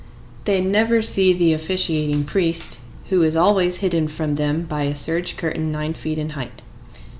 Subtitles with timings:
[0.45, 5.37] They never see the officiating priest, who is always hidden from them by a serge
[5.37, 6.63] curtain nine feet in height.